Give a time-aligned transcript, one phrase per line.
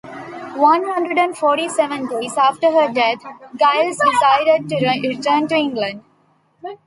[0.55, 3.19] One hundred and forty-seven days after her death,
[3.55, 6.03] Giles decides to return to England.